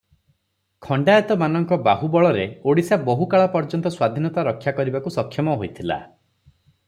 ଖଣ୍ତାଏତମାନଙ୍କ 0.85 1.77
ବାହୁବଳରେ 1.87 2.47
ଓଡ଼ିଶା 2.71 2.99
ବହୁ 3.09 3.27
କାଳପର୍ଯ୍ୟନ୍ତ 3.35 3.93
ସ୍ୱାଧୀନତା 3.97 4.47
ରକ୍ଷା 4.49 4.75
କରିବାକୁ 4.79 5.13
ସକ୍ଷମ 5.19 5.59
ହୋଇଥିଲା। 5.61 6.01